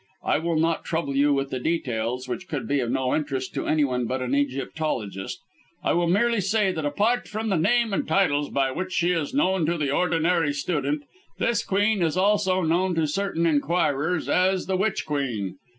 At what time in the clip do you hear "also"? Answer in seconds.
12.17-12.63